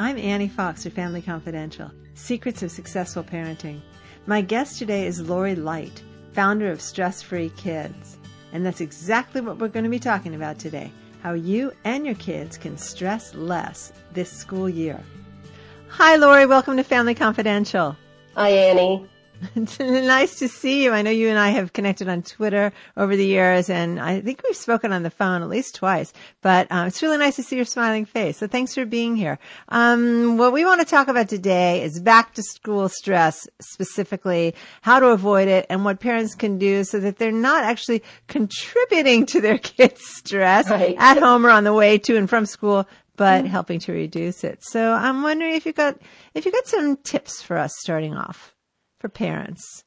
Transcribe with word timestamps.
I'm 0.00 0.16
Annie 0.16 0.48
Fox 0.48 0.84
for 0.84 0.88
Family 0.88 1.20
Confidential 1.20 1.90
Secrets 2.14 2.62
of 2.62 2.70
Successful 2.70 3.22
Parenting. 3.22 3.82
My 4.26 4.40
guest 4.40 4.78
today 4.78 5.06
is 5.06 5.20
Lori 5.20 5.54
Lite, 5.54 6.02
founder 6.32 6.70
of 6.70 6.80
Stress 6.80 7.20
Free 7.20 7.50
Kids. 7.58 8.16
And 8.54 8.64
that's 8.64 8.80
exactly 8.80 9.42
what 9.42 9.58
we're 9.58 9.68
going 9.68 9.84
to 9.84 9.90
be 9.90 9.98
talking 9.98 10.34
about 10.34 10.58
today 10.58 10.90
how 11.22 11.34
you 11.34 11.70
and 11.84 12.06
your 12.06 12.14
kids 12.14 12.56
can 12.56 12.78
stress 12.78 13.34
less 13.34 13.92
this 14.14 14.32
school 14.32 14.70
year. 14.70 14.98
Hi, 15.88 16.16
Lori. 16.16 16.46
Welcome 16.46 16.78
to 16.78 16.82
Family 16.82 17.14
Confidential. 17.14 17.94
Hi, 18.36 18.48
Annie. 18.48 19.06
It's 19.54 19.78
nice 19.80 20.38
to 20.38 20.48
see 20.48 20.84
you. 20.84 20.92
I 20.92 21.02
know 21.02 21.10
you 21.10 21.28
and 21.28 21.38
I 21.38 21.50
have 21.50 21.72
connected 21.72 22.08
on 22.08 22.22
Twitter 22.22 22.72
over 22.96 23.16
the 23.16 23.26
years, 23.26 23.70
and 23.70 24.00
I 24.00 24.20
think 24.20 24.42
we've 24.42 24.56
spoken 24.56 24.92
on 24.92 25.02
the 25.02 25.10
phone 25.10 25.42
at 25.42 25.48
least 25.48 25.74
twice. 25.74 26.12
But 26.42 26.70
uh, 26.70 26.84
it's 26.86 27.02
really 27.02 27.18
nice 27.18 27.36
to 27.36 27.42
see 27.42 27.56
your 27.56 27.64
smiling 27.64 28.04
face. 28.04 28.38
So 28.38 28.46
thanks 28.46 28.74
for 28.74 28.84
being 28.84 29.16
here. 29.16 29.38
Um, 29.68 30.36
what 30.36 30.52
we 30.52 30.64
want 30.64 30.80
to 30.80 30.86
talk 30.86 31.08
about 31.08 31.28
today 31.28 31.82
is 31.82 32.00
back 32.00 32.34
to 32.34 32.42
school 32.42 32.88
stress, 32.88 33.48
specifically 33.60 34.54
how 34.82 35.00
to 35.00 35.08
avoid 35.08 35.48
it 35.48 35.66
and 35.70 35.84
what 35.84 36.00
parents 36.00 36.34
can 36.34 36.58
do 36.58 36.84
so 36.84 37.00
that 37.00 37.18
they're 37.18 37.32
not 37.32 37.64
actually 37.64 38.02
contributing 38.28 39.26
to 39.26 39.40
their 39.40 39.58
kids' 39.58 40.04
stress 40.04 40.70
right. 40.70 40.96
at 40.98 41.18
home 41.18 41.46
or 41.46 41.50
on 41.50 41.64
the 41.64 41.72
way 41.72 41.98
to 41.98 42.16
and 42.16 42.28
from 42.28 42.46
school, 42.46 42.86
but 43.16 43.44
mm-hmm. 43.44 43.50
helping 43.50 43.80
to 43.80 43.92
reduce 43.92 44.44
it. 44.44 44.62
So 44.62 44.92
I'm 44.92 45.22
wondering 45.22 45.54
if 45.54 45.66
you 45.66 45.72
got 45.72 45.98
if 46.34 46.46
you 46.46 46.52
got 46.52 46.66
some 46.66 46.96
tips 46.98 47.42
for 47.42 47.56
us 47.56 47.74
starting 47.78 48.16
off 48.16 48.54
for 49.00 49.08
parents? 49.08 49.82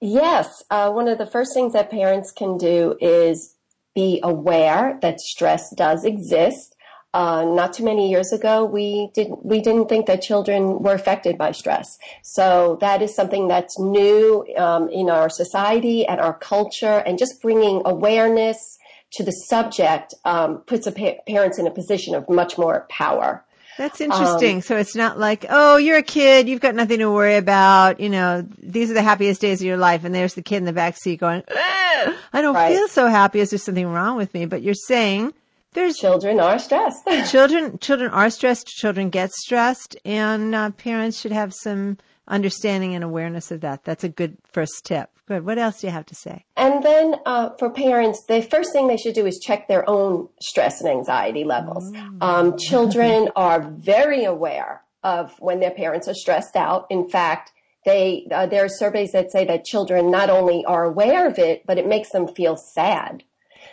Yes. 0.00 0.62
Uh, 0.70 0.90
one 0.90 1.08
of 1.08 1.18
the 1.18 1.26
first 1.26 1.52
things 1.54 1.72
that 1.72 1.90
parents 1.90 2.30
can 2.30 2.56
do 2.56 2.96
is 3.00 3.56
be 3.94 4.20
aware 4.22 4.98
that 5.02 5.20
stress 5.20 5.74
does 5.74 6.04
exist. 6.04 6.76
Uh, 7.12 7.44
not 7.44 7.72
too 7.72 7.84
many 7.84 8.08
years 8.08 8.32
ago, 8.32 8.64
we 8.64 9.10
didn't 9.14 9.44
we 9.44 9.60
didn't 9.60 9.88
think 9.88 10.06
that 10.06 10.22
children 10.22 10.78
were 10.78 10.94
affected 10.94 11.36
by 11.36 11.50
stress. 11.50 11.98
So 12.22 12.78
that 12.80 13.02
is 13.02 13.16
something 13.16 13.48
that's 13.48 13.80
new 13.80 14.46
um, 14.56 14.88
in 14.90 15.10
our 15.10 15.28
society 15.28 16.06
and 16.06 16.20
our 16.20 16.34
culture, 16.34 17.02
and 17.04 17.18
just 17.18 17.42
bringing 17.42 17.82
awareness 17.84 18.78
to 19.14 19.24
the 19.24 19.32
subject 19.32 20.14
um, 20.24 20.58
puts 20.58 20.88
pa- 20.92 21.20
parents 21.26 21.58
in 21.58 21.66
a 21.66 21.72
position 21.72 22.14
of 22.14 22.28
much 22.28 22.56
more 22.56 22.86
power. 22.88 23.44
That's 23.78 24.00
interesting. 24.00 24.56
Um, 24.56 24.62
so 24.62 24.76
it's 24.76 24.94
not 24.94 25.18
like, 25.18 25.46
oh, 25.48 25.76
you're 25.76 25.96
a 25.96 26.02
kid, 26.02 26.48
you've 26.48 26.60
got 26.60 26.74
nothing 26.74 26.98
to 26.98 27.10
worry 27.10 27.36
about. 27.36 27.98
You 28.00 28.10
know, 28.10 28.46
these 28.58 28.90
are 28.90 28.94
the 28.94 29.02
happiest 29.02 29.40
days 29.40 29.60
of 29.60 29.66
your 29.66 29.76
life, 29.76 30.04
and 30.04 30.14
there's 30.14 30.34
the 30.34 30.42
kid 30.42 30.58
in 30.58 30.64
the 30.64 30.72
back 30.72 30.96
seat 30.96 31.20
going, 31.20 31.42
I 31.48 32.14
don't 32.34 32.54
right. 32.54 32.74
feel 32.74 32.88
so 32.88 33.06
happy. 33.06 33.40
Is 33.40 33.50
there 33.50 33.58
something 33.58 33.86
wrong 33.86 34.16
with 34.16 34.34
me? 34.34 34.46
But 34.46 34.62
you're 34.62 34.74
saying 34.74 35.32
there's 35.72 35.96
children 35.96 36.40
are 36.40 36.58
stressed. 36.58 37.06
children, 37.30 37.78
children 37.78 38.10
are 38.10 38.30
stressed. 38.30 38.66
Children 38.66 39.10
get 39.10 39.32
stressed, 39.32 39.96
and 40.04 40.54
uh, 40.54 40.70
parents 40.72 41.20
should 41.20 41.32
have 41.32 41.54
some 41.54 41.98
understanding 42.30 42.94
and 42.94 43.04
awareness 43.04 43.50
of 43.50 43.60
that. 43.60 43.84
That's 43.84 44.04
a 44.04 44.08
good 44.08 44.38
first 44.44 44.84
tip. 44.84 45.10
Good. 45.26 45.44
What 45.44 45.58
else 45.58 45.80
do 45.80 45.86
you 45.86 45.92
have 45.92 46.06
to 46.06 46.14
say? 46.14 46.44
And 46.56 46.82
then 46.82 47.16
uh, 47.26 47.50
for 47.58 47.70
parents, 47.70 48.24
the 48.26 48.42
first 48.42 48.72
thing 48.72 48.88
they 48.88 48.96
should 48.96 49.14
do 49.14 49.26
is 49.26 49.38
check 49.38 49.68
their 49.68 49.88
own 49.88 50.28
stress 50.40 50.80
and 50.80 50.88
anxiety 50.88 51.44
levels. 51.44 51.92
Mm. 51.92 52.22
Um, 52.22 52.56
children 52.56 53.28
are 53.36 53.60
very 53.60 54.24
aware 54.24 54.82
of 55.04 55.32
when 55.38 55.60
their 55.60 55.70
parents 55.70 56.08
are 56.08 56.14
stressed 56.14 56.56
out. 56.56 56.86
In 56.90 57.08
fact, 57.08 57.52
they 57.84 58.26
uh, 58.30 58.46
there 58.46 58.64
are 58.64 58.68
surveys 58.68 59.12
that 59.12 59.30
say 59.30 59.44
that 59.46 59.64
children 59.64 60.10
not 60.10 60.30
only 60.30 60.64
are 60.64 60.84
aware 60.84 61.26
of 61.26 61.38
it, 61.38 61.64
but 61.66 61.78
it 61.78 61.86
makes 61.86 62.10
them 62.10 62.28
feel 62.28 62.56
sad. 62.56 63.22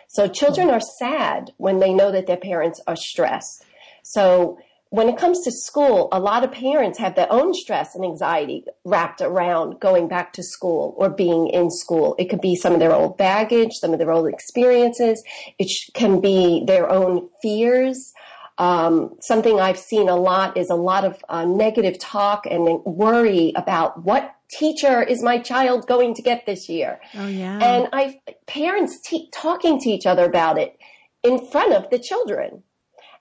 So 0.10 0.28
children 0.28 0.70
are 0.70 0.80
sad 0.80 1.52
when 1.58 1.80
they 1.80 1.94
know 1.94 2.12
that 2.12 2.28
their 2.28 2.38
parents 2.38 2.82
are 2.88 2.96
stressed. 2.96 3.66
So 4.04 4.58
when 4.90 5.10
it 5.10 5.18
comes 5.18 5.44
to 5.44 5.52
school, 5.52 6.08
a 6.12 6.20
lot 6.20 6.44
of 6.44 6.52
parents 6.52 6.98
have 7.00 7.16
their 7.16 7.32
own 7.32 7.54
stress 7.54 7.96
and 7.96 8.06
anxiety 8.06 8.64
wrapped 8.86 9.22
around 9.22 9.80
going 9.80 10.08
back 10.08 10.34
to 10.34 10.44
school 10.44 10.94
or 10.98 11.10
being 11.10 11.48
in 11.48 11.70
school. 11.70 12.16
It 12.18 12.30
could 12.30 12.42
be 12.42 12.56
some 12.56 12.74
of 12.74 12.80
their 12.80 12.94
old 12.94 13.18
baggage, 13.18 13.74
some 13.74 13.94
of 13.94 14.00
their 14.00 14.12
old 14.12 14.28
experiences. 14.28 15.24
It 15.60 15.72
can 15.94 16.22
be 16.22 16.64
their 16.66 16.90
own 16.90 17.30
fears. 17.42 18.14
Um, 18.58 19.16
something 19.20 19.60
I've 19.60 19.78
seen 19.78 20.10
a 20.10 20.16
lot 20.16 20.58
is 20.58 20.70
a 20.70 20.76
lot 20.76 21.06
of 21.06 21.24
uh, 21.30 21.46
negative 21.46 22.00
talk 22.00 22.46
and 22.50 22.80
worry 22.86 23.54
about 23.56 24.04
what 24.04 24.34
teacher 24.50 25.04
is 25.04 25.22
my 25.22 25.38
child 25.38 25.88
going 25.88 26.16
to 26.16 26.22
get 26.22 26.46
this 26.46 26.70
year. 26.70 27.00
Oh 27.14 27.28
yeah. 27.28 27.60
And 27.62 27.90
I 27.94 28.20
parents 28.48 29.00
te- 29.02 29.30
talking 29.32 29.80
to 29.82 29.90
each 29.90 30.06
other 30.06 30.26
about 30.26 30.58
it 30.58 30.78
in 31.24 31.46
front 31.48 31.74
of 31.74 31.90
the 31.90 32.00
children. 32.00 32.64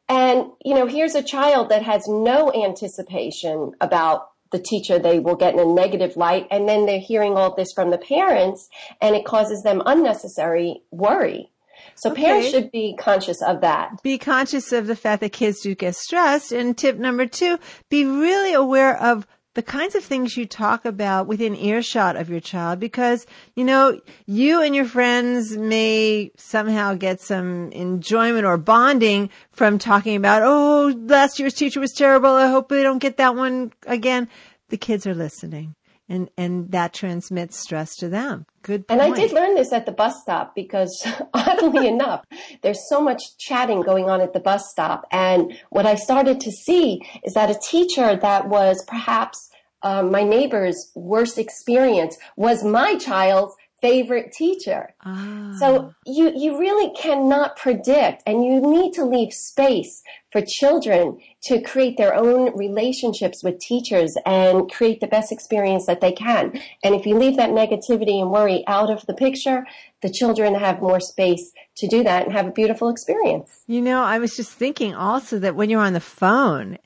And, 0.08 0.46
you 0.64 0.74
know, 0.74 0.86
here's 0.86 1.14
a 1.14 1.22
child 1.22 1.68
that 1.70 1.82
has 1.82 2.06
no 2.06 2.52
anticipation 2.52 3.72
about 3.80 4.30
the 4.52 4.58
teacher 4.60 4.98
they 4.98 5.18
will 5.18 5.34
get 5.34 5.54
in 5.54 5.60
a 5.60 5.64
negative 5.64 6.16
light. 6.16 6.46
And 6.50 6.68
then 6.68 6.86
they're 6.86 7.00
hearing 7.00 7.32
all 7.32 7.54
this 7.54 7.72
from 7.72 7.90
the 7.90 7.98
parents 7.98 8.68
and 9.00 9.16
it 9.16 9.24
causes 9.24 9.62
them 9.62 9.82
unnecessary 9.84 10.82
worry. 10.90 11.50
So 11.94 12.12
okay. 12.12 12.24
parents 12.24 12.50
should 12.50 12.70
be 12.70 12.94
conscious 12.98 13.42
of 13.42 13.60
that. 13.62 14.02
Be 14.02 14.18
conscious 14.18 14.72
of 14.72 14.86
the 14.86 14.96
fact 14.96 15.20
that 15.20 15.32
kids 15.32 15.60
do 15.60 15.74
get 15.74 15.96
stressed. 15.96 16.52
And 16.52 16.76
tip 16.76 16.98
number 16.98 17.26
two, 17.26 17.58
be 17.88 18.04
really 18.04 18.52
aware 18.52 18.96
of 19.00 19.26
the 19.56 19.62
kinds 19.62 19.94
of 19.94 20.04
things 20.04 20.36
you 20.36 20.44
talk 20.44 20.84
about 20.84 21.26
within 21.26 21.56
earshot 21.56 22.14
of 22.14 22.28
your 22.28 22.40
child 22.40 22.78
because, 22.78 23.26
you 23.54 23.64
know, 23.64 23.98
you 24.26 24.60
and 24.60 24.76
your 24.76 24.84
friends 24.84 25.56
may 25.56 26.30
somehow 26.36 26.92
get 26.92 27.22
some 27.22 27.72
enjoyment 27.72 28.44
or 28.44 28.58
bonding 28.58 29.30
from 29.52 29.78
talking 29.78 30.14
about, 30.14 30.42
oh, 30.44 30.94
last 31.06 31.38
year's 31.38 31.54
teacher 31.54 31.80
was 31.80 31.92
terrible. 31.92 32.28
I 32.28 32.48
hope 32.48 32.68
they 32.68 32.82
don't 32.82 32.98
get 32.98 33.16
that 33.16 33.34
one 33.34 33.72
again. 33.86 34.28
The 34.68 34.76
kids 34.76 35.06
are 35.06 35.14
listening 35.14 35.74
and 36.08 36.30
and 36.36 36.70
that 36.72 36.92
transmits 36.92 37.58
stress 37.58 37.96
to 37.96 38.08
them. 38.08 38.46
Good. 38.62 38.86
Point. 38.86 39.00
And 39.00 39.12
I 39.12 39.16
did 39.16 39.32
learn 39.32 39.54
this 39.54 39.72
at 39.72 39.86
the 39.86 39.92
bus 39.92 40.20
stop 40.20 40.54
because 40.54 41.06
oddly 41.34 41.86
enough, 41.94 42.24
there's 42.62 42.88
so 42.88 43.00
much 43.00 43.22
chatting 43.38 43.82
going 43.82 44.08
on 44.08 44.20
at 44.20 44.32
the 44.32 44.40
bus 44.40 44.68
stop, 44.70 45.06
and 45.10 45.58
what 45.70 45.86
I 45.86 45.94
started 45.94 46.40
to 46.40 46.50
see 46.50 47.00
is 47.24 47.34
that 47.34 47.50
a 47.50 47.58
teacher 47.70 48.16
that 48.16 48.48
was 48.48 48.84
perhaps 48.86 49.50
uh, 49.82 50.02
my 50.02 50.22
neighbor's 50.22 50.90
worst 50.94 51.38
experience 51.38 52.16
was 52.36 52.64
my 52.64 52.96
child's 52.96 53.54
favorite 53.86 54.32
teacher. 54.32 54.94
Ah. 55.04 55.56
So 55.58 55.94
you, 56.04 56.32
you 56.34 56.58
really 56.58 56.92
cannot 56.94 57.56
predict 57.56 58.22
and 58.26 58.44
you 58.44 58.60
need 58.60 58.92
to 58.94 59.04
leave 59.04 59.32
space 59.32 60.02
for 60.32 60.42
children 60.46 61.18
to 61.44 61.62
create 61.62 61.96
their 61.96 62.14
own 62.14 62.56
relationships 62.56 63.42
with 63.44 63.58
teachers 63.58 64.16
and 64.26 64.70
create 64.70 65.00
the 65.00 65.06
best 65.06 65.30
experience 65.30 65.86
that 65.86 66.00
they 66.00 66.12
can. 66.12 66.60
And 66.82 66.94
if 66.94 67.06
you 67.06 67.16
leave 67.16 67.36
that 67.36 67.50
negativity 67.50 68.20
and 68.20 68.30
worry 68.30 68.64
out 68.66 68.90
of 68.90 69.06
the 69.06 69.14
picture, 69.14 69.66
the 70.02 70.10
children 70.10 70.54
have 70.54 70.80
more 70.80 71.00
space 71.00 71.52
to 71.76 71.86
do 71.86 72.02
that 72.02 72.24
and 72.24 72.32
have 72.32 72.46
a 72.46 72.52
beautiful 72.52 72.88
experience. 72.88 73.62
You 73.66 73.80
know, 73.80 74.02
I 74.02 74.18
was 74.18 74.36
just 74.36 74.52
thinking 74.52 74.94
also 74.94 75.38
that 75.38 75.54
when 75.54 75.70
you're 75.70 75.80
on 75.80 75.92
the 75.92 76.00
phone 76.00 76.78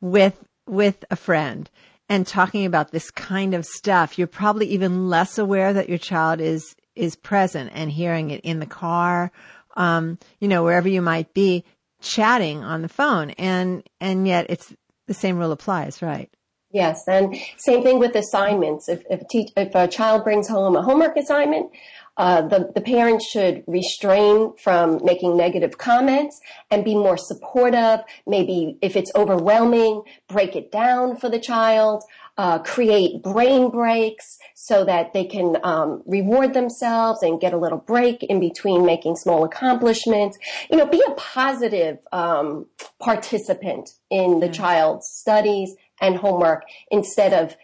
with, 0.00 0.42
with 0.66 1.04
a 1.10 1.16
friend, 1.16 1.70
and 2.08 2.26
talking 2.26 2.66
about 2.66 2.92
this 2.92 3.10
kind 3.10 3.54
of 3.54 3.64
stuff, 3.64 4.18
you're 4.18 4.26
probably 4.26 4.66
even 4.66 5.08
less 5.08 5.38
aware 5.38 5.72
that 5.72 5.88
your 5.88 5.98
child 5.98 6.40
is 6.40 6.76
is 6.94 7.16
present 7.16 7.70
and 7.74 7.90
hearing 7.90 8.30
it 8.30 8.40
in 8.42 8.58
the 8.58 8.66
car, 8.66 9.30
um, 9.76 10.18
you 10.40 10.48
know, 10.48 10.64
wherever 10.64 10.88
you 10.88 11.02
might 11.02 11.34
be, 11.34 11.62
chatting 12.00 12.64
on 12.64 12.82
the 12.82 12.88
phone, 12.88 13.30
and 13.30 13.82
and 14.00 14.26
yet 14.26 14.46
it's 14.48 14.74
the 15.06 15.14
same 15.14 15.36
rule 15.38 15.52
applies, 15.52 16.02
right? 16.02 16.30
Yes, 16.72 17.04
and 17.06 17.36
same 17.58 17.82
thing 17.82 17.98
with 17.98 18.14
assignments. 18.14 18.88
If 18.88 19.02
if, 19.10 19.22
if 19.56 19.74
a 19.74 19.88
child 19.88 20.24
brings 20.24 20.48
home 20.48 20.76
a 20.76 20.82
homework 20.82 21.16
assignment, 21.16 21.70
the, 22.16 22.70
the 22.74 22.80
parents 22.80 23.26
should 23.26 23.62
restrain 23.66 24.54
from 24.56 25.00
making 25.04 25.36
negative 25.36 25.78
comments 25.78 26.40
and 26.70 26.84
be 26.84 26.94
more 26.94 27.16
supportive. 27.16 28.00
Maybe 28.26 28.78
if 28.80 28.96
it's 28.96 29.12
overwhelming, 29.14 30.02
break 30.28 30.56
it 30.56 30.72
down 30.72 31.16
for 31.16 31.28
the 31.28 31.38
child. 31.38 32.02
Uh, 32.38 32.58
create 32.58 33.22
brain 33.22 33.70
breaks 33.70 34.36
so 34.54 34.84
that 34.84 35.14
they 35.14 35.24
can 35.24 35.56
um, 35.62 36.02
reward 36.04 36.52
themselves 36.52 37.22
and 37.22 37.40
get 37.40 37.54
a 37.54 37.56
little 37.56 37.78
break 37.78 38.22
in 38.24 38.38
between 38.40 38.84
making 38.84 39.16
small 39.16 39.42
accomplishments. 39.42 40.36
You 40.70 40.76
know, 40.76 40.84
be 40.84 41.02
a 41.06 41.12
positive 41.12 41.96
um, 42.12 42.66
participant 43.00 43.88
in 44.10 44.40
the 44.40 44.50
child's 44.50 45.08
studies 45.08 45.76
and 45.98 46.16
homework 46.16 46.64
instead 46.90 47.32
of 47.32 47.56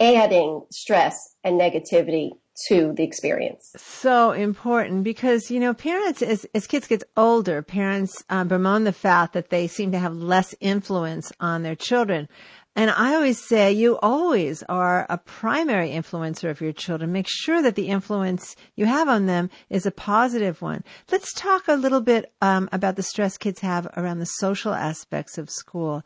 adding 0.00 0.64
stress 0.70 1.36
and 1.44 1.60
negativity 1.60 2.32
to 2.66 2.92
the 2.92 3.04
experience. 3.04 3.72
So 3.76 4.32
important 4.32 5.04
because, 5.04 5.50
you 5.50 5.60
know, 5.60 5.74
parents, 5.74 6.22
as, 6.22 6.46
as 6.54 6.66
kids 6.66 6.86
get 6.86 7.04
older, 7.16 7.62
parents 7.62 8.24
uh, 8.28 8.44
bemoan 8.44 8.84
the 8.84 8.92
fact 8.92 9.32
that 9.34 9.50
they 9.50 9.66
seem 9.66 9.92
to 9.92 9.98
have 9.98 10.14
less 10.14 10.54
influence 10.60 11.32
on 11.40 11.62
their 11.62 11.76
children. 11.76 12.28
And 12.76 12.90
I 12.92 13.14
always 13.14 13.42
say 13.42 13.72
you 13.72 13.98
always 13.98 14.62
are 14.68 15.04
a 15.08 15.18
primary 15.18 15.90
influencer 15.90 16.48
of 16.48 16.60
your 16.60 16.72
children. 16.72 17.10
Make 17.10 17.26
sure 17.28 17.60
that 17.60 17.74
the 17.74 17.88
influence 17.88 18.54
you 18.76 18.86
have 18.86 19.08
on 19.08 19.26
them 19.26 19.50
is 19.68 19.84
a 19.84 19.90
positive 19.90 20.62
one. 20.62 20.84
Let's 21.10 21.32
talk 21.32 21.66
a 21.66 21.74
little 21.74 22.00
bit 22.00 22.32
um, 22.40 22.68
about 22.70 22.94
the 22.94 23.02
stress 23.02 23.36
kids 23.36 23.58
have 23.60 23.88
around 23.96 24.20
the 24.20 24.26
social 24.26 24.72
aspects 24.72 25.38
of 25.38 25.50
school. 25.50 26.04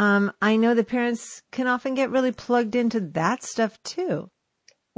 um, 0.00 0.32
I 0.42 0.56
know 0.56 0.74
the 0.74 0.84
parents 0.84 1.42
can 1.52 1.66
often 1.68 1.94
get 1.94 2.10
really 2.10 2.32
plugged 2.32 2.74
into 2.74 3.00
that 3.00 3.44
stuff 3.44 3.80
too. 3.82 4.30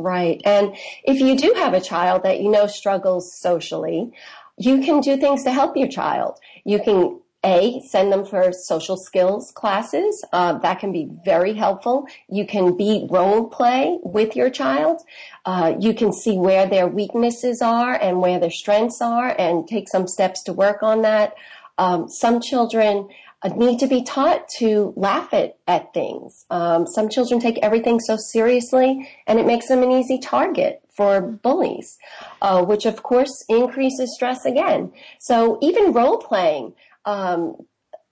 Right. 0.01 0.41
And 0.45 0.77
if 1.05 1.21
you 1.21 1.37
do 1.37 1.53
have 1.57 1.75
a 1.75 1.81
child 1.81 2.23
that 2.23 2.41
you 2.41 2.51
know 2.51 2.67
struggles 2.67 3.33
socially, 3.33 4.13
you 4.57 4.81
can 4.81 5.01
do 5.01 5.19
things 5.19 5.45
to 5.45 5.53
help 5.53 5.77
your 5.77 5.89
child. 5.89 6.39
You 6.65 6.81
can 6.81 7.21
a, 7.45 7.81
send 7.87 8.13
them 8.13 8.25
for 8.25 8.53
social 8.53 8.97
skills 8.97 9.51
classes. 9.53 10.25
Uh, 10.33 10.59
that 10.59 10.79
can 10.79 10.93
be 10.93 11.09
very 11.25 11.55
helpful. 11.55 12.07
You 12.29 12.47
can 12.47 12.77
be 12.77 13.07
role 13.11 13.49
play 13.49 13.99
with 14.03 14.37
your 14.37 14.51
child. 14.51 15.03
Uh, 15.47 15.75
you 15.79 15.95
can 15.95 16.13
see 16.13 16.37
where 16.37 16.67
their 16.67 16.87
weaknesses 16.87 17.63
are 17.63 17.95
and 17.95 18.21
where 18.21 18.39
their 18.39 18.51
strengths 18.51 19.01
are 19.01 19.35
and 19.39 19.67
take 19.67 19.89
some 19.89 20.07
steps 20.07 20.43
to 20.45 20.53
work 20.53 20.83
on 20.83 21.03
that. 21.03 21.35
Um, 21.79 22.09
some 22.09 22.41
children 22.41 23.09
need 23.49 23.79
to 23.79 23.87
be 23.87 24.03
taught 24.03 24.49
to 24.59 24.93
laugh 24.97 25.33
at, 25.33 25.57
at 25.67 25.93
things. 25.95 26.45
Um, 26.51 26.87
some 26.87 27.09
children 27.09 27.41
take 27.41 27.59
everything 27.59 27.99
so 28.01 28.17
seriously 28.17 29.09
and 29.27 29.39
it 29.39 29.47
makes 29.47 29.69
them 29.69 29.83
an 29.83 29.91
easy 29.91 30.19
target 30.19 30.83
for 30.95 31.21
bullies, 31.23 31.99
uh, 32.43 32.63
which 32.65 32.85
of 32.85 33.03
course 33.03 33.45
increases 33.49 34.15
stress 34.15 34.45
again. 34.45 34.93
So 35.19 35.59
even 35.63 35.93
role 35.93 36.19
playing, 36.19 36.75
um, 37.07 37.57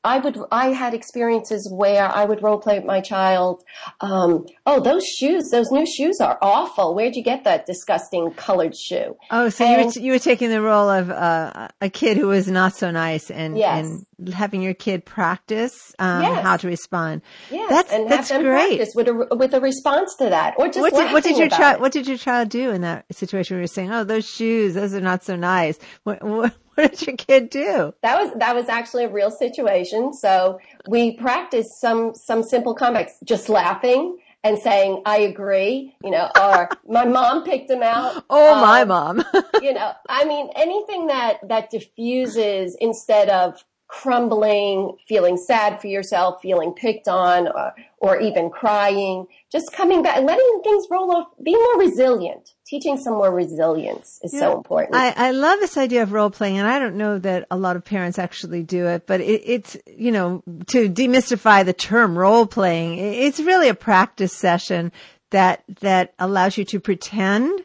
I 0.04 0.18
would, 0.18 0.38
I 0.52 0.68
had 0.68 0.94
experiences 0.94 1.68
where 1.70 2.08
I 2.08 2.24
would 2.24 2.42
role 2.42 2.58
play 2.58 2.78
with 2.78 2.86
my 2.86 3.00
child. 3.00 3.64
Um, 4.00 4.46
oh, 4.64 4.80
those 4.80 5.04
shoes, 5.04 5.50
those 5.50 5.70
new 5.70 5.86
shoes 5.86 6.20
are 6.20 6.38
awful. 6.40 6.94
Where'd 6.94 7.16
you 7.16 7.22
get 7.22 7.44
that 7.44 7.66
disgusting 7.66 8.30
colored 8.32 8.76
shoe? 8.76 9.16
Oh, 9.30 9.48
so 9.48 9.64
and, 9.64 9.94
you 9.94 10.00
were, 10.00 10.06
you 10.06 10.12
were 10.12 10.18
taking 10.18 10.50
the 10.50 10.62
role 10.62 10.88
of 10.88 11.10
uh, 11.10 11.68
a 11.80 11.90
kid 11.90 12.16
who 12.16 12.28
was 12.28 12.48
not 12.48 12.76
so 12.76 12.90
nice 12.90 13.30
and, 13.30 13.58
yes. 13.58 13.86
and 14.18 14.32
having 14.32 14.62
your 14.62 14.74
kid 14.74 15.04
practice 15.04 15.94
um, 15.98 16.22
yes. 16.22 16.42
how 16.42 16.56
to 16.56 16.66
respond. 16.66 17.22
Yes, 17.50 17.68
that's, 17.68 17.92
and 17.92 18.10
that's 18.10 18.30
have 18.30 18.42
them 18.42 18.50
great. 18.50 18.76
practice 18.76 18.94
with 18.94 19.08
a, 19.08 19.36
with 19.36 19.54
a 19.54 19.60
response 19.60 20.14
to 20.16 20.28
that, 20.28 20.54
or 20.58 20.66
just 20.66 20.80
what 20.80 20.94
did, 20.94 21.12
what 21.12 21.22
did 21.22 21.38
your 21.38 21.48
child 21.48 21.80
What 21.80 21.92
did 21.92 22.06
your 22.08 22.18
child 22.18 22.48
do 22.48 22.70
in 22.70 22.80
that 22.82 23.04
situation 23.14 23.54
where 23.54 23.60
you're 23.60 23.68
saying, 23.68 23.92
"Oh, 23.92 24.04
those 24.04 24.28
shoes, 24.28 24.74
those 24.74 24.94
are 24.94 25.00
not 25.00 25.24
so 25.24 25.36
nice"? 25.36 25.78
What, 26.02 26.22
what, 26.22 26.54
what 26.82 26.92
did 26.92 27.06
your 27.06 27.16
kid 27.16 27.50
do? 27.50 27.92
That 28.02 28.22
was 28.22 28.32
that 28.38 28.54
was 28.54 28.68
actually 28.68 29.04
a 29.04 29.08
real 29.08 29.32
situation. 29.32 30.12
So 30.12 30.60
we 30.86 31.16
practiced 31.16 31.80
some 31.80 32.14
some 32.14 32.42
simple 32.44 32.76
comebacks, 32.76 33.14
just 33.24 33.48
laughing 33.48 34.18
and 34.44 34.58
saying, 34.58 35.02
I 35.04 35.18
agree, 35.18 35.96
you 36.04 36.10
know, 36.10 36.30
or 36.40 36.68
my 36.88 37.04
mom 37.04 37.42
picked 37.42 37.68
him 37.68 37.82
out. 37.82 38.24
Oh, 38.30 38.54
um, 38.54 38.60
my 38.60 38.84
mom. 38.84 39.24
you 39.62 39.74
know, 39.74 39.92
I 40.08 40.24
mean, 40.24 40.50
anything 40.54 41.08
that, 41.08 41.46
that 41.48 41.70
diffuses 41.70 42.76
instead 42.80 43.28
of 43.28 43.64
crumbling, 43.88 44.96
feeling 45.08 45.36
sad 45.36 45.80
for 45.80 45.88
yourself, 45.88 46.40
feeling 46.42 46.72
picked 46.72 47.08
on, 47.08 47.48
or, 47.48 47.74
or 47.98 48.20
even 48.20 48.50
crying, 48.50 49.26
just 49.50 49.72
coming 49.72 50.02
back, 50.02 50.22
letting 50.22 50.60
things 50.62 50.86
roll 50.90 51.10
off, 51.10 51.28
be 51.42 51.54
more 51.54 51.78
resilient. 51.78 52.54
Teaching 52.68 52.98
some 52.98 53.14
more 53.14 53.32
resilience 53.32 54.20
is 54.22 54.34
yeah, 54.34 54.40
so 54.40 54.56
important. 54.58 54.94
I, 54.94 55.14
I 55.16 55.30
love 55.30 55.58
this 55.58 55.78
idea 55.78 56.02
of 56.02 56.12
role 56.12 56.28
playing, 56.28 56.58
and 56.58 56.68
I 56.68 56.78
don't 56.78 56.96
know 56.96 57.18
that 57.18 57.46
a 57.50 57.56
lot 57.56 57.76
of 57.76 57.84
parents 57.84 58.18
actually 58.18 58.62
do 58.62 58.86
it, 58.86 59.06
but 59.06 59.22
it, 59.22 59.42
it's, 59.44 59.76
you 59.86 60.12
know, 60.12 60.42
to 60.66 60.90
demystify 60.90 61.64
the 61.64 61.72
term 61.72 62.18
role 62.18 62.44
playing, 62.46 62.98
it's 62.98 63.40
really 63.40 63.68
a 63.68 63.74
practice 63.74 64.34
session 64.34 64.92
that, 65.30 65.64
that 65.80 66.12
allows 66.18 66.58
you 66.58 66.64
to 66.66 66.78
pretend 66.78 67.64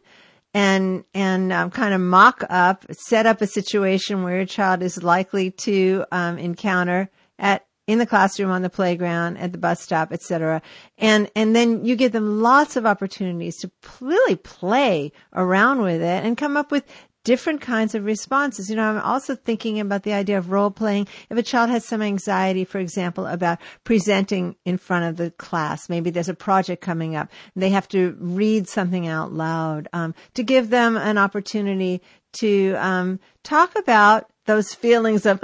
and 0.54 1.04
and 1.14 1.52
um, 1.52 1.72
kind 1.72 1.94
of 1.94 2.02
mock 2.02 2.44
up, 2.50 2.86
set 2.92 3.26
up 3.26 3.42
a 3.42 3.48
situation 3.48 4.24
where 4.24 4.38
your 4.38 4.46
child 4.46 4.84
is 4.84 5.04
likely 5.04 5.52
to 5.52 6.06
um, 6.12 6.38
encounter 6.38 7.10
at 7.40 7.66
in 7.88 8.00
the 8.00 8.06
classroom, 8.06 8.52
on 8.52 8.62
the 8.62 8.70
playground, 8.70 9.38
at 9.38 9.52
the 9.52 9.58
bus 9.58 9.82
stop, 9.82 10.12
etc. 10.12 10.62
And 10.98 11.30
and 11.36 11.56
then 11.56 11.86
you 11.86 11.96
give 11.96 12.12
them 12.12 12.42
lots 12.42 12.76
of 12.76 12.86
opportunities 12.86 13.58
to 13.58 13.72
really 14.00 14.36
play 14.36 15.12
around 15.34 15.82
with 15.82 16.02
it 16.02 16.24
and 16.24 16.38
come 16.38 16.58
up 16.58 16.72
with 16.72 16.86
different 17.24 17.62
kinds 17.62 17.96
of 17.96 18.04
responses. 18.04 18.70
You 18.70 18.76
know, 18.76 18.84
I'm 18.84 19.02
also 19.02 19.36
thinking 19.36 19.80
about 19.80 20.04
the 20.04 20.14
idea 20.14 20.38
of 20.38 20.52
role 20.52 20.72
playing. 20.72 21.08
If 21.30 21.38
a 21.38 21.44
child 21.44 21.70
has 21.70 21.86
some 21.86 22.02
anxiety, 22.02 22.66
for 22.66 22.80
example, 22.80 23.26
about 23.26 23.60
presenting 23.84 24.56
in 24.66 24.78
front 24.78 25.06
of 25.06 25.18
the 25.18 25.32
class, 25.32 25.90
maybe 25.90 26.10
there's 26.10 26.30
a 26.30 26.34
project 26.34 26.82
coming 26.82 27.16
up, 27.16 27.30
they 27.56 27.70
have 27.70 27.88
to 27.90 28.16
read 28.20 28.68
something 28.68 29.08
out 29.08 29.32
loud, 29.32 29.88
um, 29.94 30.14
to 30.34 30.44
give 30.44 30.70
them 30.70 30.98
an 30.98 31.18
opportunity 31.18 32.02
to 32.34 32.74
um, 32.76 33.20
talk 33.44 33.76
about 33.78 34.30
those 34.46 34.74
feelings 34.74 35.26
of 35.26 35.42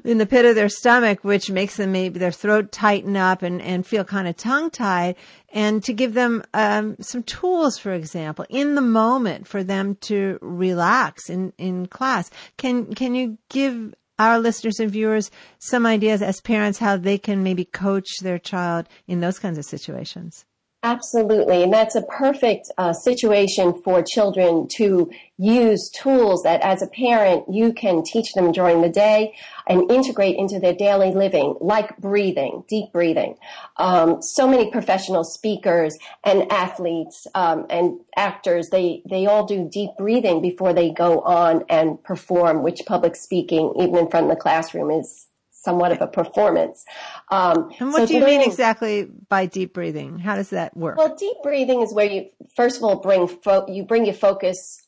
in 0.04 0.18
the 0.18 0.26
pit 0.26 0.44
of 0.44 0.54
their 0.54 0.68
stomach, 0.68 1.22
which 1.22 1.50
makes 1.50 1.76
them 1.76 1.92
maybe 1.92 2.18
their 2.18 2.32
throat 2.32 2.72
tighten 2.72 3.16
up 3.16 3.42
and, 3.42 3.60
and 3.62 3.86
feel 3.86 4.04
kind 4.04 4.28
of 4.28 4.36
tongue 4.36 4.70
tied, 4.70 5.16
and 5.50 5.82
to 5.84 5.92
give 5.92 6.14
them 6.14 6.42
um, 6.54 6.96
some 7.00 7.22
tools, 7.22 7.78
for 7.78 7.92
example, 7.92 8.44
in 8.48 8.74
the 8.74 8.80
moment 8.80 9.46
for 9.46 9.62
them 9.62 9.96
to 10.02 10.38
relax 10.40 11.28
in, 11.28 11.52
in 11.58 11.86
class. 11.86 12.30
Can 12.56 12.94
can 12.94 13.14
you 13.14 13.38
give 13.48 13.94
our 14.18 14.38
listeners 14.38 14.78
and 14.78 14.90
viewers 14.90 15.30
some 15.58 15.86
ideas 15.86 16.22
as 16.22 16.40
parents 16.40 16.78
how 16.78 16.96
they 16.96 17.18
can 17.18 17.42
maybe 17.42 17.64
coach 17.64 18.08
their 18.20 18.38
child 18.38 18.88
in 19.06 19.20
those 19.20 19.38
kinds 19.38 19.58
of 19.58 19.64
situations? 19.64 20.44
Absolutely. 20.84 21.62
And 21.62 21.72
that's 21.72 21.94
a 21.94 22.02
perfect 22.02 22.68
uh, 22.76 22.92
situation 22.92 23.80
for 23.84 24.02
children 24.02 24.66
to 24.72 25.12
use 25.38 25.88
tools 25.90 26.42
that 26.42 26.60
as 26.60 26.82
a 26.82 26.88
parent 26.88 27.44
you 27.48 27.72
can 27.72 28.02
teach 28.02 28.32
them 28.32 28.50
during 28.50 28.82
the 28.82 28.88
day 28.88 29.32
and 29.68 29.88
integrate 29.92 30.36
into 30.36 30.58
their 30.58 30.74
daily 30.74 31.12
living, 31.12 31.54
like 31.60 31.96
breathing, 31.98 32.64
deep 32.68 32.92
breathing. 32.92 33.36
Um, 33.76 34.20
so 34.22 34.48
many 34.48 34.72
professional 34.72 35.22
speakers 35.22 35.96
and 36.24 36.50
athletes 36.50 37.28
um, 37.36 37.66
and 37.70 38.00
actors, 38.16 38.70
they, 38.70 39.02
they 39.08 39.26
all 39.26 39.46
do 39.46 39.68
deep 39.72 39.90
breathing 39.96 40.42
before 40.42 40.72
they 40.72 40.90
go 40.90 41.20
on 41.20 41.64
and 41.68 42.02
perform, 42.02 42.64
which 42.64 42.80
public 42.86 43.14
speaking, 43.14 43.72
even 43.78 43.96
in 43.98 44.10
front 44.10 44.26
of 44.26 44.30
the 44.30 44.42
classroom, 44.42 44.90
is 44.90 45.28
somewhat 45.62 45.92
of 45.92 46.00
a 46.00 46.06
performance. 46.06 46.84
Um, 47.30 47.70
and 47.78 47.92
what 47.92 48.00
so 48.00 48.06
do 48.06 48.14
you 48.14 48.24
mean 48.24 48.42
exactly 48.42 49.08
by 49.28 49.46
deep 49.46 49.72
breathing? 49.72 50.18
How 50.18 50.34
does 50.34 50.50
that 50.50 50.76
work? 50.76 50.96
Well, 50.96 51.14
deep 51.16 51.36
breathing 51.42 51.82
is 51.82 51.94
where 51.94 52.06
you 52.06 52.28
first 52.54 52.78
of 52.78 52.84
all 52.84 53.00
bring 53.00 53.28
fo- 53.28 53.68
you 53.68 53.84
bring 53.84 54.04
your 54.04 54.14
focus 54.14 54.78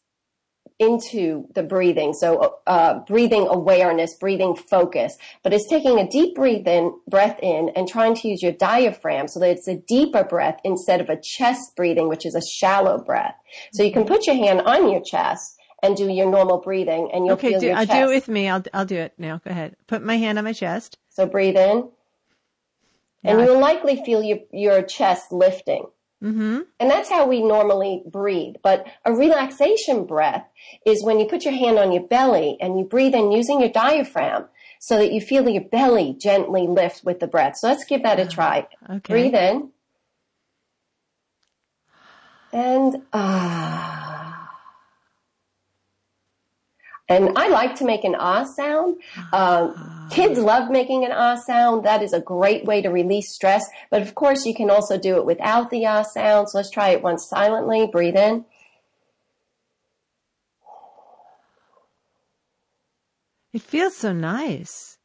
into 0.78 1.46
the 1.54 1.62
breathing. 1.62 2.12
So 2.12 2.58
uh, 2.66 3.00
breathing 3.06 3.46
awareness, 3.48 4.14
breathing 4.14 4.56
focus, 4.56 5.16
but 5.42 5.54
it's 5.54 5.68
taking 5.68 6.00
a 6.00 6.08
deep 6.08 6.34
breath 6.34 6.66
in, 6.66 6.92
breath 7.08 7.38
in, 7.40 7.70
and 7.76 7.86
trying 7.86 8.16
to 8.16 8.28
use 8.28 8.42
your 8.42 8.52
diaphragm 8.52 9.28
so 9.28 9.38
that 9.40 9.50
it's 9.50 9.68
a 9.68 9.76
deeper 9.76 10.24
breath 10.24 10.58
instead 10.64 11.00
of 11.00 11.08
a 11.08 11.20
chest 11.20 11.76
breathing, 11.76 12.08
which 12.08 12.26
is 12.26 12.34
a 12.34 12.42
shallow 12.42 12.98
breath. 12.98 13.36
So 13.72 13.82
you 13.82 13.92
can 13.92 14.04
put 14.04 14.26
your 14.26 14.36
hand 14.36 14.62
on 14.62 14.90
your 14.90 15.02
chest 15.02 15.56
and 15.84 15.96
do 15.96 16.08
your 16.08 16.30
normal 16.30 16.58
breathing 16.58 17.10
and 17.12 17.26
you'll 17.26 17.34
okay, 17.34 17.50
feel 17.50 17.60
do, 17.60 17.66
your 17.66 17.76
I'll 17.76 17.86
chest. 17.86 17.98
do 17.98 18.10
it 18.10 18.14
with 18.14 18.28
me. 18.28 18.48
I'll, 18.48 18.62
I'll 18.72 18.86
do 18.86 18.96
it 18.96 19.12
now. 19.18 19.40
Go 19.44 19.50
ahead. 19.50 19.76
Put 19.86 20.02
my 20.02 20.16
hand 20.16 20.38
on 20.38 20.44
my 20.44 20.54
chest. 20.54 20.98
So 21.10 21.26
breathe 21.26 21.56
in. 21.56 21.90
And 23.22 23.40
you 23.40 23.46
will 23.46 23.60
likely 23.60 24.02
feel 24.04 24.22
your, 24.22 24.38
your 24.52 24.82
chest 24.82 25.32
lifting. 25.32 25.86
Mm-hmm. 26.22 26.60
And 26.80 26.90
that's 26.90 27.08
how 27.08 27.26
we 27.26 27.42
normally 27.42 28.02
breathe. 28.06 28.56
But 28.62 28.86
a 29.04 29.12
relaxation 29.12 30.06
breath 30.06 30.46
is 30.86 31.04
when 31.04 31.18
you 31.18 31.26
put 31.26 31.44
your 31.44 31.54
hand 31.54 31.78
on 31.78 31.92
your 31.92 32.06
belly 32.06 32.56
and 32.60 32.78
you 32.78 32.84
breathe 32.84 33.14
in 33.14 33.32
using 33.32 33.60
your 33.60 33.70
diaphragm 33.70 34.46
so 34.78 34.98
that 34.98 35.12
you 35.12 35.20
feel 35.20 35.48
your 35.48 35.64
belly 35.64 36.14
gently 36.18 36.66
lift 36.66 37.04
with 37.04 37.20
the 37.20 37.26
breath. 37.26 37.56
So 37.56 37.68
let's 37.68 37.84
give 37.84 38.02
that 38.02 38.20
a 38.20 38.26
try. 38.26 38.66
Okay. 38.90 39.12
Breathe 39.12 39.34
in. 39.34 39.70
And 42.52 43.02
ah. 43.12 44.13
And 47.08 47.36
I 47.36 47.48
like 47.48 47.74
to 47.76 47.84
make 47.84 48.04
an 48.04 48.14
ah 48.18 48.44
sound. 48.44 48.96
Um, 49.32 50.08
kids 50.10 50.38
love 50.38 50.70
making 50.70 51.04
an 51.04 51.12
ah 51.12 51.36
sound. 51.36 51.84
That 51.84 52.02
is 52.02 52.12
a 52.14 52.20
great 52.20 52.64
way 52.64 52.80
to 52.80 52.88
release 52.88 53.30
stress. 53.30 53.68
But 53.90 54.00
of 54.00 54.14
course, 54.14 54.46
you 54.46 54.54
can 54.54 54.70
also 54.70 54.98
do 54.98 55.16
it 55.16 55.26
without 55.26 55.70
the 55.70 55.84
ah 55.86 56.02
sound. 56.02 56.48
So 56.48 56.58
let's 56.58 56.70
try 56.70 56.90
it 56.90 57.02
once 57.02 57.26
silently. 57.26 57.86
Breathe 57.86 58.16
in. 58.16 58.46
It 63.52 63.62
feels 63.62 63.96
so 63.96 64.12
nice. 64.12 64.98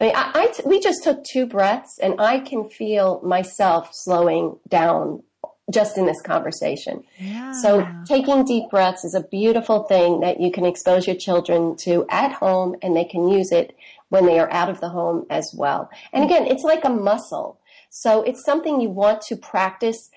I 0.00 0.04
mean, 0.04 0.16
I, 0.16 0.30
I 0.34 0.46
t- 0.48 0.62
we 0.66 0.80
just 0.80 1.04
took 1.04 1.22
two 1.24 1.46
breaths 1.46 1.98
and 1.98 2.20
I 2.20 2.40
can 2.40 2.68
feel 2.68 3.22
myself 3.22 3.94
slowing 3.94 4.58
down 4.68 5.22
just 5.70 5.96
in 5.96 6.06
this 6.06 6.20
conversation. 6.20 7.04
Yeah. 7.18 7.52
So 7.52 7.88
taking 8.04 8.44
deep 8.44 8.70
breaths 8.70 9.04
is 9.04 9.14
a 9.14 9.22
beautiful 9.22 9.84
thing 9.84 10.20
that 10.20 10.40
you 10.40 10.50
can 10.50 10.66
expose 10.66 11.06
your 11.06 11.16
children 11.16 11.76
to 11.78 12.04
at 12.10 12.32
home 12.32 12.76
and 12.82 12.96
they 12.96 13.04
can 13.04 13.28
use 13.28 13.52
it 13.52 13.76
when 14.08 14.26
they 14.26 14.38
are 14.38 14.50
out 14.50 14.68
of 14.68 14.80
the 14.80 14.88
home 14.88 15.26
as 15.30 15.54
well. 15.56 15.90
And 16.12 16.24
again, 16.24 16.46
it's 16.46 16.64
like 16.64 16.84
a 16.84 16.90
muscle. 16.90 17.60
So 17.90 18.22
it's 18.22 18.44
something 18.44 18.80
you 18.80 18.90
want 18.90 19.22
to 19.22 19.36
practice 19.36 20.10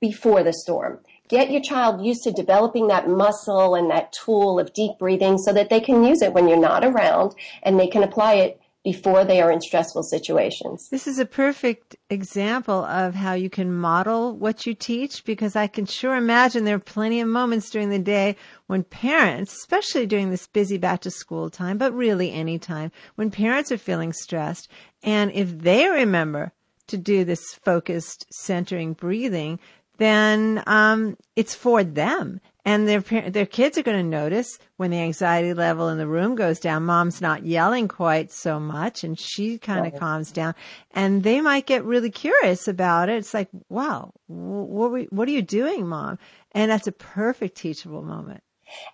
before 0.00 0.42
the 0.42 0.52
storm. 0.52 1.00
Get 1.28 1.50
your 1.50 1.60
child 1.60 2.04
used 2.04 2.24
to 2.24 2.32
developing 2.32 2.88
that 2.88 3.08
muscle 3.08 3.74
and 3.74 3.90
that 3.90 4.12
tool 4.12 4.58
of 4.58 4.72
deep 4.72 4.98
breathing 4.98 5.38
so 5.38 5.52
that 5.52 5.70
they 5.70 5.80
can 5.80 6.04
use 6.04 6.22
it 6.22 6.32
when 6.32 6.48
you're 6.48 6.58
not 6.58 6.84
around 6.84 7.34
and 7.62 7.78
they 7.78 7.86
can 7.86 8.02
apply 8.02 8.34
it 8.34 8.60
before 8.82 9.24
they 9.24 9.42
are 9.42 9.52
in 9.52 9.60
stressful 9.60 10.02
situations. 10.02 10.88
This 10.90 11.06
is 11.06 11.18
a 11.18 11.26
perfect 11.26 11.96
example 12.08 12.84
of 12.84 13.14
how 13.14 13.34
you 13.34 13.50
can 13.50 13.72
model 13.72 14.34
what 14.34 14.66
you 14.66 14.74
teach 14.74 15.24
because 15.24 15.54
I 15.54 15.66
can 15.66 15.84
sure 15.84 16.16
imagine 16.16 16.64
there 16.64 16.76
are 16.76 16.78
plenty 16.78 17.20
of 17.20 17.28
moments 17.28 17.68
during 17.68 17.90
the 17.90 17.98
day 17.98 18.36
when 18.68 18.84
parents, 18.84 19.52
especially 19.52 20.06
during 20.06 20.30
this 20.30 20.46
busy 20.46 20.78
back 20.78 21.00
to 21.02 21.10
school 21.10 21.50
time, 21.50 21.76
but 21.76 21.92
really 21.92 22.32
any 22.32 22.58
time, 22.58 22.90
when 23.16 23.30
parents 23.30 23.70
are 23.70 23.78
feeling 23.78 24.12
stressed 24.12 24.68
and 25.02 25.30
if 25.32 25.58
they 25.58 25.88
remember 25.88 26.52
to 26.86 26.96
do 26.96 27.24
this 27.24 27.54
focused 27.64 28.26
centering 28.32 28.94
breathing, 28.94 29.60
then 29.98 30.62
um, 30.66 31.16
it's 31.36 31.54
for 31.54 31.84
them 31.84 32.40
and 32.64 32.88
their 32.88 33.00
their 33.30 33.46
kids 33.46 33.78
are 33.78 33.82
going 33.82 33.96
to 33.96 34.02
notice 34.02 34.58
when 34.76 34.90
the 34.90 34.98
anxiety 34.98 35.54
level 35.54 35.88
in 35.88 35.98
the 35.98 36.06
room 36.06 36.34
goes 36.34 36.58
down. 36.58 36.84
Mom's 36.84 37.20
not 37.20 37.46
yelling 37.46 37.88
quite 37.88 38.30
so 38.30 38.60
much 38.60 39.04
and 39.04 39.18
she 39.18 39.58
kind 39.58 39.86
of 39.86 39.92
right. 39.92 40.00
calms 40.00 40.32
down. 40.32 40.54
And 40.92 41.22
they 41.22 41.40
might 41.40 41.66
get 41.66 41.84
really 41.84 42.10
curious 42.10 42.68
about 42.68 43.08
it. 43.08 43.16
It's 43.16 43.34
like 43.34 43.48
wow 43.68 44.12
what 44.26 45.12
what 45.12 45.28
are 45.28 45.32
you 45.32 45.42
doing 45.42 45.86
mom? 45.86 46.18
And 46.52 46.70
that's 46.70 46.86
a 46.86 46.92
perfect 46.92 47.56
teachable 47.56 48.02
moment. 48.02 48.42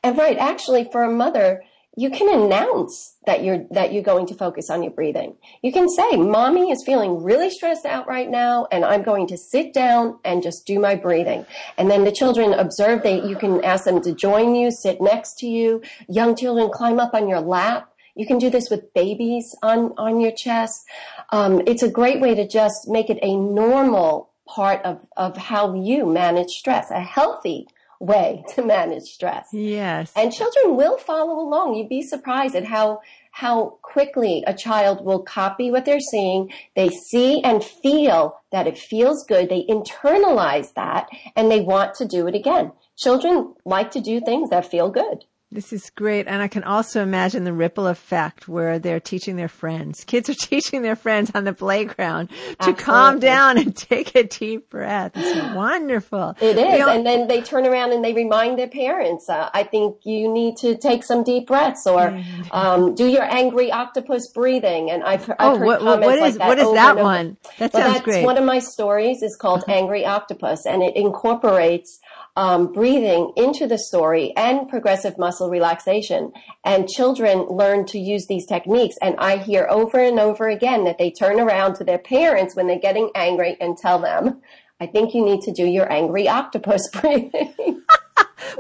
And 0.03 0.17
right 0.17 0.39
actually 0.39 0.89
for 0.91 1.03
a 1.03 1.11
mother 1.11 1.63
you 1.99 2.11
can 2.11 2.29
announce 2.29 3.17
that 3.25 3.43
you're 3.43 3.65
that 3.71 3.93
you're 3.93 4.03
going 4.03 4.27
to 4.27 4.35
focus 4.35 4.69
on 4.69 4.83
your 4.83 4.93
breathing. 4.93 5.35
You 5.63 5.73
can 5.73 5.89
say, 5.89 6.17
"Mommy 6.17 6.71
is 6.71 6.85
feeling 6.85 7.23
really 7.23 7.49
stressed 7.49 7.87
out 7.87 8.07
right 8.07 8.31
now, 8.31 8.69
and 8.71 8.85
I'm 8.85 9.03
going 9.03 9.27
to 9.29 9.39
sit 9.39 9.73
down 9.73 10.19
and 10.23 10.43
just 10.43 10.67
do 10.67 10.79
my 10.79 10.95
breathing." 10.95 11.47
And 11.79 11.91
then 11.91 12.05
the 12.05 12.13
children 12.13 12.53
observe. 12.53 13.03
that 13.03 13.25
you 13.25 13.37
can 13.37 13.65
ask 13.65 13.85
them 13.85 14.03
to 14.03 14.13
join 14.13 14.55
you, 14.55 14.71
sit 14.71 15.01
next 15.01 15.39
to 15.39 15.47
you. 15.47 15.83
Young 16.09 16.37
children 16.37 16.71
climb 16.71 17.01
up 17.01 17.15
on 17.15 17.29
your 17.29 17.41
lap. 17.41 17.91
You 18.15 18.27
can 18.27 18.39
do 18.39 18.51
this 18.51 18.69
with 18.71 18.93
babies 18.93 19.55
on 19.63 19.95
on 19.97 20.21
your 20.21 20.33
chest. 20.33 20.85
Um, 21.31 21.63
it's 21.67 21.83
a 21.83 21.91
great 21.91 22.21
way 22.21 22.35
to 22.35 22.47
just 22.47 22.89
make 22.89 23.09
it 23.09 23.19
a 23.23 23.37
normal 23.37 24.31
part 24.47 24.83
of 24.85 25.01
of 25.17 25.37
how 25.37 25.75
you 25.75 26.05
manage 26.05 26.51
stress, 26.51 26.91
a 26.91 27.01
healthy 27.01 27.67
way 28.01 28.45
to 28.55 28.65
manage 28.65 29.05
stress. 29.05 29.49
Yes. 29.53 30.13
And 30.17 30.33
children 30.33 30.77
will 30.77 30.99
follow 30.99 31.39
along. 31.41 31.75
You'd 31.75 31.89
be 31.89 32.03
surprised 32.03 32.55
at 32.55 32.65
how 32.65 33.01
how 33.33 33.79
quickly 33.83 34.43
a 34.47 34.55
child 34.55 35.05
will 35.05 35.23
copy 35.23 35.71
what 35.71 35.85
they're 35.85 36.01
seeing. 36.01 36.51
They 36.75 36.89
see 36.89 37.43
and 37.43 37.63
feel 37.63 38.41
that 38.51 38.67
it 38.67 38.79
feels 38.79 39.25
good. 39.29 39.51
They 39.51 39.67
internalize 39.69 40.73
that 40.73 41.09
and 41.37 41.51
they 41.51 41.61
want 41.61 41.95
to 41.97 42.07
do 42.07 42.27
it 42.27 42.35
again. 42.35 42.73
Children 42.97 43.55
like 43.67 43.91
to 43.91 44.01
do 44.01 44.21
things 44.21 44.49
that 44.49 44.71
feel 44.71 44.89
good. 44.89 45.27
This 45.53 45.73
is 45.73 45.91
great. 45.91 46.27
And 46.27 46.43
I 46.43 46.49
can 46.49 46.65
also 46.65 47.03
imagine 47.03 47.45
the 47.45 47.53
ripple 47.53 47.87
effect 47.87 48.49
where 48.49 48.81
they're 48.81 48.99
teaching 48.99 49.37
their 49.37 49.49
friends. 49.49 50.03
Kids 50.03 50.29
are 50.29 50.35
teaching 50.41 50.83
their 50.83 50.97
friends 50.97 51.31
on 51.35 51.45
the 51.45 51.53
playground 51.53 52.31
to 52.31 52.35
Absolutely. 52.59 52.85
calm 52.85 53.21
down 53.21 53.57
and 53.57 53.77
take 53.77 54.17
a 54.17 54.25
deep 54.25 54.69
breath. 54.71 55.13
It's 55.15 55.55
wonderful. 55.55 56.35
It 56.41 56.59
is. 56.59 56.83
All- 56.83 56.89
and 56.89 57.07
then 57.07 57.29
they 57.29 57.43
turn 57.43 57.65
around 57.65 57.93
and 57.93 58.05
they 58.05 58.13
remind 58.13 58.59
their 58.59 58.69
parents, 58.69 59.29
uh, 59.29 59.49
I 59.55 59.63
think 59.63 59.99
you 60.05 60.33
need 60.33 60.57
to 60.59 60.77
take 60.77 61.05
some 61.05 61.23
deep 61.23 61.47
breaths 61.47 61.87
or 61.87 62.21
um, 62.51 62.97
do 62.97 63.07
your 63.07 63.23
angry 63.23 63.71
octopus 63.71 64.27
breathing. 64.27 64.91
And 64.91 65.05
I've, 65.05 65.31
I've 65.31 65.37
oh, 65.39 65.59
heard 65.59 65.67
what, 65.67 65.79
comments 65.81 66.07
what 66.07 66.15
is, 66.17 66.21
like 66.21 66.35
that. 66.35 66.49
What 66.49 66.59
is 66.59 66.73
that 66.73 66.97
one? 66.97 67.37
That 67.59 67.73
well, 67.73 67.83
sounds 67.83 67.95
that's 67.95 68.05
great. 68.05 68.25
One 68.25 68.37
of 68.37 68.45
my 68.45 68.59
stories 68.59 69.23
is 69.23 69.37
called 69.37 69.61
uh-huh. 69.61 69.73
Angry 69.75 70.05
Octopus 70.05 70.67
and 70.67 70.83
it 70.83 70.97
incorporates 70.97 72.01
um, 72.37 72.73
breathing 72.73 73.33
into 73.37 73.67
the 73.67 73.79
story 73.79 74.33
and 74.37 74.69
progressive 74.69 75.19
muscle 75.19 75.49
relaxation. 75.49 76.33
And 76.65 76.89
children 76.89 77.47
learn 77.49 77.87
to 77.87 77.99
use 77.99 78.27
these 78.27 78.47
techniques. 78.47 78.97
And 79.01 79.17
I 79.19 79.39
hear 79.39 79.67
over 79.71 79.99
and 79.99 80.21
over 80.21 80.49
again 80.49 80.85
that 80.85 80.99
they 80.99 81.11
turn 81.11 81.41
around 81.41 81.75
to 81.77 81.85
their 81.85 81.99
parents 81.99 82.55
when 82.55 82.67
they're 82.67 82.79
getting 82.79 83.11
angry 83.15 83.57
and 83.61 83.77
tell 83.77 83.99
them, 83.99 84.43
I 84.79 84.87
think 84.87 85.15
you 85.15 85.25
need 85.25 85.41
to 85.43 85.53
do 85.53 85.65
your 85.65 85.91
angry 85.91 86.29
octopus 86.29 86.89
breathing. 87.01 87.83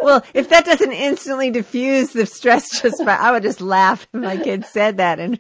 Well, 0.03 0.25
if 0.35 0.49
that 0.51 0.65
doesn't 0.65 0.93
instantly 0.93 1.51
diffuse 1.51 2.13
the 2.13 2.27
stress 2.27 2.83
just 2.83 3.05
by, 3.05 3.15
I 3.15 3.33
would 3.33 3.43
just 3.43 3.61
laugh 3.61 4.07
if 4.13 4.21
my 4.21 4.37
kid 4.37 4.65
said 4.65 4.99
that 4.99 5.19
and, 5.19 5.39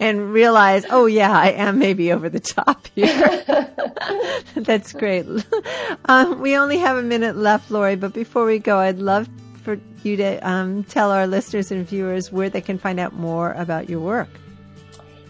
and 0.00 0.32
realize, 0.32 0.84
oh 0.90 1.06
yeah, 1.06 1.36
I 1.36 1.50
am 1.50 1.78
maybe 1.78 2.12
over 2.12 2.28
the 2.28 2.40
top 2.40 2.86
here. 2.94 3.44
That's 4.54 4.92
great. 4.92 5.26
Um, 6.06 6.40
we 6.40 6.56
only 6.56 6.78
have 6.78 6.96
a 6.96 7.02
minute 7.02 7.36
left, 7.36 7.70
Lori, 7.70 7.96
but 7.96 8.12
before 8.12 8.46
we 8.46 8.58
go, 8.58 8.78
I'd 8.78 8.98
love 8.98 9.28
for 9.62 9.78
you 10.02 10.16
to 10.16 10.38
um, 10.48 10.84
tell 10.84 11.10
our 11.10 11.26
listeners 11.26 11.70
and 11.72 11.86
viewers 11.86 12.30
where 12.30 12.48
they 12.48 12.60
can 12.60 12.78
find 12.78 13.00
out 13.00 13.12
more 13.14 13.52
about 13.52 13.90
your 13.90 14.00
work. 14.00 14.28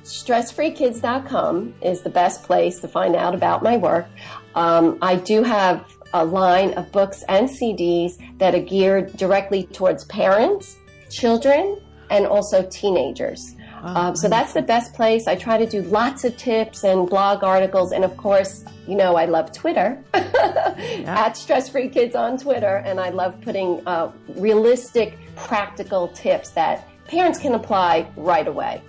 StressFreeKids.com 0.05 1.75
is 1.83 2.03
the 2.03 2.11
best 2.11 2.45
place 2.45 2.79
to 2.81 2.87
find 2.87 3.17
out 3.17 3.35
about 3.35 3.63
my 3.63 3.77
work. 3.77 4.07
Um, 4.55 4.99
I 5.03 5.17
do 5.17 5.43
have 5.43 5.96
a 6.23 6.25
line 6.25 6.73
of 6.75 6.91
books 6.93 7.23
and 7.29 7.49
CDs 7.49 8.19
that 8.39 8.55
are 8.55 8.61
geared 8.61 9.17
directly 9.17 9.65
towards 9.65 10.05
parents, 10.05 10.77
children, 11.11 11.81
and 12.11 12.27
also 12.27 12.67
teenagers. 12.71 13.55
Um, 13.83 14.17
so 14.17 14.29
that's 14.29 14.53
the 14.53 14.63
best 14.63 14.95
place. 14.95 15.27
I 15.29 15.37
try 15.37 15.59
to 15.59 15.67
do 15.67 15.83
lots 15.83 16.25
of 16.25 16.37
tips 16.37 16.83
and 16.83 17.09
blog 17.09 17.45
articles, 17.45 17.93
and 17.93 18.05
of 18.05 18.17
course, 18.17 18.65
you 18.89 18.97
know, 18.97 19.17
I 19.17 19.27
love 19.27 19.53
Twitter 19.53 20.03
yeah. 20.15 21.05
at 21.07 21.37
Stress 21.37 21.69
Free 21.69 21.89
Kids 21.89 22.17
on 22.17 22.37
Twitter, 22.39 22.83
and 22.85 22.99
I 22.99 23.11
love 23.11 23.41
putting 23.43 23.87
uh, 23.87 24.11
realistic, 24.29 25.19
practical 25.37 26.09
tips 26.09 26.51
that 26.51 26.89
parents 27.07 27.39
can 27.39 27.55
apply 27.55 28.09
right 28.17 28.49
away. 28.49 28.83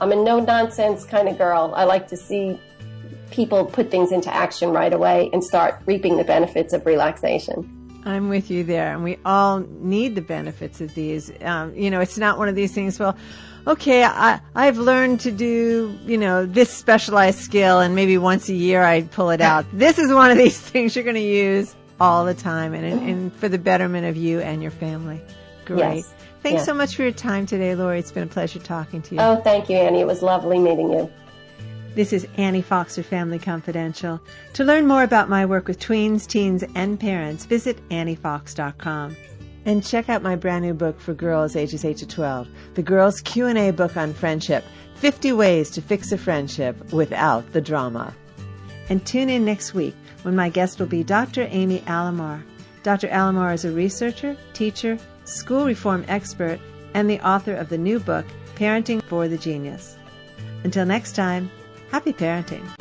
I'm 0.00 0.12
a 0.12 0.16
no 0.16 0.40
nonsense 0.40 1.04
kind 1.04 1.28
of 1.28 1.36
girl. 1.36 1.72
I 1.76 1.84
like 1.84 2.08
to 2.08 2.16
see 2.16 2.58
people 3.30 3.64
put 3.64 3.90
things 3.90 4.12
into 4.12 4.32
action 4.32 4.70
right 4.70 4.92
away 4.92 5.30
and 5.32 5.42
start 5.42 5.80
reaping 5.86 6.16
the 6.16 6.24
benefits 6.24 6.72
of 6.72 6.84
relaxation. 6.86 7.76
I'm 8.04 8.28
with 8.28 8.50
you 8.50 8.64
there, 8.64 8.94
and 8.94 9.04
we 9.04 9.18
all 9.24 9.60
need 9.60 10.14
the 10.14 10.22
benefits 10.22 10.80
of 10.80 10.94
these. 10.94 11.30
Um, 11.42 11.74
you 11.74 11.90
know, 11.90 12.00
it's 12.00 12.16
not 12.16 12.38
one 12.38 12.48
of 12.48 12.54
these 12.54 12.72
things. 12.72 12.98
Well, 12.98 13.16
okay, 13.66 14.04
I 14.04 14.40
I've 14.54 14.78
learned 14.78 15.20
to 15.20 15.30
do 15.30 15.98
you 16.04 16.16
know 16.16 16.46
this 16.46 16.70
specialized 16.70 17.40
skill, 17.40 17.80
and 17.80 17.94
maybe 17.94 18.16
once 18.16 18.48
a 18.48 18.54
year 18.54 18.82
I 18.82 19.02
pull 19.02 19.30
it 19.30 19.40
out. 19.40 19.66
this 19.72 19.98
is 19.98 20.12
one 20.12 20.30
of 20.30 20.38
these 20.38 20.58
things 20.58 20.96
you're 20.96 21.04
going 21.04 21.16
to 21.16 21.20
use 21.20 21.74
all 22.00 22.24
the 22.24 22.34
time, 22.34 22.72
and, 22.72 22.84
and 22.86 23.32
for 23.34 23.48
the 23.48 23.58
betterment 23.58 24.06
of 24.06 24.16
you 24.16 24.40
and 24.40 24.62
your 24.62 24.70
family. 24.70 25.20
Great. 25.66 25.96
Yes. 25.96 26.14
Thanks 26.42 26.60
yes. 26.60 26.66
so 26.66 26.72
much 26.72 26.96
for 26.96 27.02
your 27.02 27.12
time 27.12 27.44
today, 27.44 27.74
Lori. 27.74 27.98
It's 27.98 28.12
been 28.12 28.22
a 28.22 28.26
pleasure 28.26 28.60
talking 28.60 29.02
to 29.02 29.14
you. 29.14 29.20
Oh, 29.20 29.36
thank 29.36 29.68
you, 29.68 29.76
Annie. 29.76 30.00
It 30.00 30.06
was 30.06 30.22
lovely 30.22 30.58
meeting 30.58 30.90
you. 30.90 31.12
This 31.96 32.12
is 32.12 32.24
Annie 32.36 32.62
Fox 32.62 32.96
Family 32.98 33.40
Confidential. 33.40 34.20
To 34.52 34.62
learn 34.62 34.86
more 34.86 35.02
about 35.02 35.28
my 35.28 35.44
work 35.44 35.66
with 35.66 35.80
tweens, 35.80 36.24
teens, 36.24 36.62
and 36.76 37.00
parents, 37.00 37.46
visit 37.46 37.76
anniefox.com. 37.88 39.16
And 39.64 39.84
check 39.84 40.08
out 40.08 40.22
my 40.22 40.36
brand 40.36 40.64
new 40.64 40.72
book 40.72 41.00
for 41.00 41.14
girls 41.14 41.56
ages 41.56 41.84
8 41.84 41.96
to 41.96 42.06
12, 42.06 42.48
the 42.74 42.82
Girls 42.84 43.20
Q&A 43.20 43.72
book 43.72 43.96
on 43.96 44.14
friendship, 44.14 44.62
50 44.94 45.32
ways 45.32 45.68
to 45.70 45.82
fix 45.82 46.12
a 46.12 46.16
friendship 46.16 46.92
without 46.92 47.52
the 47.52 47.60
drama. 47.60 48.14
And 48.88 49.04
tune 49.04 49.28
in 49.28 49.44
next 49.44 49.74
week 49.74 49.96
when 50.22 50.36
my 50.36 50.48
guest 50.48 50.78
will 50.78 50.86
be 50.86 51.02
Dr. 51.02 51.48
Amy 51.50 51.80
Alamar. 51.88 52.40
Dr. 52.84 53.08
Alamar 53.08 53.52
is 53.52 53.64
a 53.64 53.72
researcher, 53.72 54.36
teacher, 54.54 54.96
school 55.24 55.64
reform 55.64 56.04
expert, 56.06 56.60
and 56.94 57.10
the 57.10 57.20
author 57.26 57.54
of 57.54 57.68
the 57.68 57.78
new 57.78 57.98
book, 57.98 58.26
Parenting 58.54 59.02
for 59.02 59.26
the 59.26 59.38
Genius. 59.38 59.96
Until 60.62 60.86
next 60.86 61.12
time, 61.16 61.50
Happy 61.90 62.12
parenting. 62.12 62.79